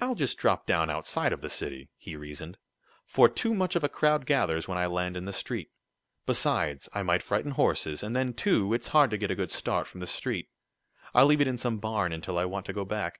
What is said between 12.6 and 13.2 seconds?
to go back."